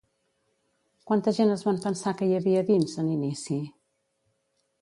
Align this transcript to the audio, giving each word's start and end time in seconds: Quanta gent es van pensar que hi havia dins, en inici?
Quanta 1.11 1.33
gent 1.39 1.51
es 1.57 1.65
van 1.69 1.77
pensar 1.85 2.15
que 2.21 2.31
hi 2.31 2.35
havia 2.39 2.65
dins, 2.73 2.99
en 3.05 3.15
inici? 3.19 3.63